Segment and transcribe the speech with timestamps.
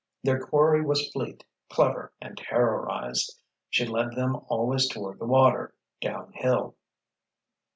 [0.23, 6.31] Their quarry was fleet, clever and terrorized: she led them always toward the water, down
[6.33, 6.75] hill.